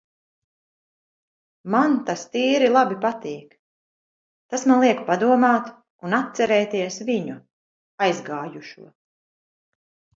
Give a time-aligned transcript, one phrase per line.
[1.75, 3.53] Man tas tīri labi patīk.
[4.55, 5.73] Tas man liek padomāt
[6.11, 7.41] un atcerēties viņu-
[8.11, 8.93] aizgājušo.